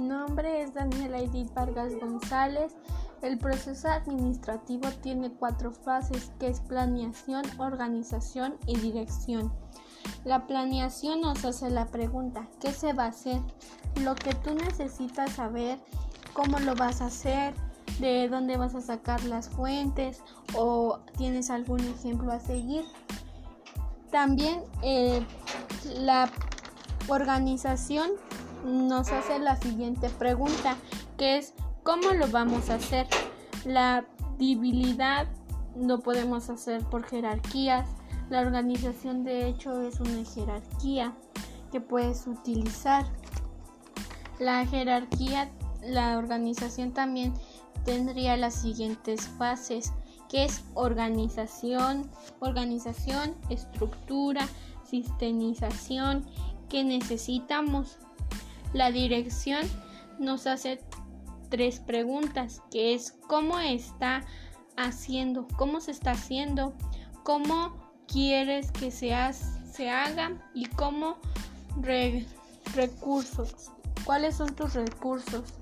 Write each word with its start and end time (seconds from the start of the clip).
nombre 0.00 0.62
es 0.62 0.74
Daniela 0.74 1.18
Edith 1.18 1.52
Vargas 1.54 1.94
González. 2.00 2.74
El 3.22 3.38
proceso 3.38 3.88
administrativo 3.88 4.90
tiene 5.02 5.32
cuatro 5.32 5.72
fases, 5.72 6.30
que 6.38 6.48
es 6.48 6.60
planeación, 6.60 7.42
organización 7.58 8.56
y 8.66 8.76
dirección. 8.76 9.52
La 10.24 10.46
planeación 10.46 11.20
nos 11.20 11.44
hace 11.44 11.70
la 11.70 11.86
pregunta, 11.86 12.48
¿qué 12.60 12.72
se 12.72 12.92
va 12.92 13.04
a 13.04 13.08
hacer? 13.08 13.40
Lo 14.02 14.14
que 14.14 14.34
tú 14.34 14.54
necesitas 14.54 15.32
saber, 15.32 15.78
cómo 16.34 16.58
lo 16.58 16.74
vas 16.74 17.00
a 17.00 17.06
hacer, 17.06 17.54
de 17.98 18.28
dónde 18.28 18.56
vas 18.56 18.74
a 18.74 18.80
sacar 18.80 19.22
las 19.24 19.48
fuentes 19.48 20.22
o 20.54 20.98
tienes 21.16 21.50
algún 21.50 21.80
ejemplo 21.80 22.32
a 22.32 22.40
seguir. 22.40 22.84
También 24.10 24.62
eh, 24.82 25.24
la 25.96 26.30
organización 27.08 28.10
nos 28.64 29.12
hace 29.12 29.38
la 29.38 29.56
siguiente 29.56 30.08
pregunta, 30.10 30.76
que 31.16 31.36
es 31.36 31.54
¿cómo 31.82 32.10
lo 32.12 32.28
vamos 32.28 32.70
a 32.70 32.76
hacer? 32.76 33.06
La 33.64 34.04
debilidad 34.38 35.26
no 35.76 36.00
podemos 36.00 36.50
hacer 36.50 36.82
por 36.84 37.04
jerarquías. 37.04 37.88
La 38.30 38.40
organización 38.40 39.24
de 39.24 39.48
hecho 39.48 39.82
es 39.82 40.00
una 40.00 40.24
jerarquía 40.24 41.14
que 41.70 41.80
puedes 41.80 42.26
utilizar. 42.26 43.04
La 44.38 44.66
jerarquía, 44.66 45.50
la 45.82 46.16
organización 46.18 46.92
también 46.92 47.34
tendría 47.84 48.36
las 48.36 48.54
siguientes 48.54 49.28
fases, 49.38 49.92
que 50.28 50.44
es 50.44 50.64
organización, 50.74 52.10
organización, 52.40 53.34
estructura, 53.50 54.48
sistemización 54.84 56.24
que 56.68 56.82
necesitamos 56.82 57.98
la 58.74 58.90
dirección 58.90 59.66
nos 60.18 60.46
hace 60.46 60.80
tres 61.48 61.80
preguntas, 61.80 62.60
que 62.70 62.94
es 62.94 63.12
cómo 63.28 63.58
está 63.60 64.22
haciendo, 64.76 65.46
cómo 65.56 65.80
se 65.80 65.92
está 65.92 66.10
haciendo, 66.10 66.74
cómo 67.22 67.72
quieres 68.06 68.70
que 68.72 68.90
se, 68.90 69.14
haga 69.14 70.32
y 70.52 70.66
cómo 70.66 71.16
recursos, 72.74 73.70
cuáles 74.04 74.36
son 74.36 74.54
tus 74.54 74.74
recursos. 74.74 75.54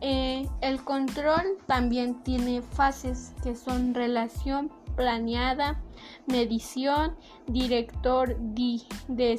Eh, 0.00 0.46
el 0.60 0.82
control 0.84 1.56
también 1.66 2.22
tiene 2.24 2.60
fases 2.60 3.32
que 3.42 3.54
son 3.54 3.94
relación 3.94 4.70
planeada, 4.96 5.80
medición, 6.26 7.16
director 7.46 8.36
de, 8.38 9.38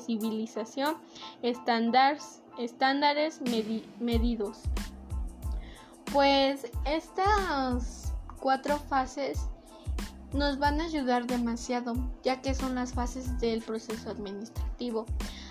civilización, 0.00 0.96
estándares, 1.42 2.42
estándares 2.58 3.40
medidos. 4.00 4.62
Pues 6.12 6.70
estas 6.84 8.14
cuatro 8.40 8.78
fases 8.78 9.48
nos 10.32 10.58
van 10.58 10.80
a 10.80 10.84
ayudar 10.84 11.26
demasiado, 11.26 11.94
ya 12.22 12.40
que 12.40 12.54
son 12.54 12.74
las 12.74 12.92
fases 12.92 13.38
del 13.40 13.62
proceso 13.62 14.10
administrativo. 14.10 15.06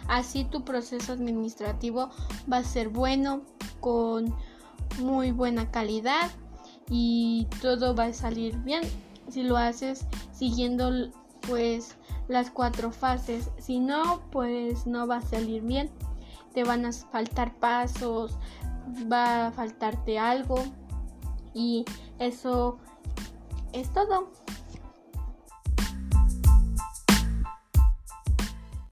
Así 0.07 0.45
tu 0.45 0.63
proceso 0.63 1.13
administrativo 1.13 2.09
va 2.51 2.57
a 2.57 2.63
ser 2.63 2.89
bueno, 2.89 3.41
con 3.79 4.33
muy 4.99 5.31
buena 5.31 5.69
calidad 5.71 6.29
y 6.89 7.47
todo 7.61 7.95
va 7.95 8.05
a 8.05 8.13
salir 8.13 8.57
bien. 8.59 8.81
Si 9.29 9.43
lo 9.43 9.57
haces 9.57 10.05
siguiendo 10.31 10.91
pues 11.41 11.95
las 12.27 12.49
cuatro 12.49 12.91
fases 12.91 13.49
si 13.57 13.79
no 13.79 14.21
pues 14.31 14.87
no 14.87 15.07
va 15.07 15.17
a 15.17 15.21
salir 15.21 15.61
bien. 15.61 15.89
Te 16.53 16.63
van 16.63 16.85
a 16.85 16.91
faltar 16.91 17.53
pasos 17.55 18.37
va 19.11 19.47
a 19.47 19.51
faltarte 19.51 20.19
algo 20.19 20.63
y 21.53 21.85
eso 22.19 22.77
es 23.73 23.91
todo 23.93 24.31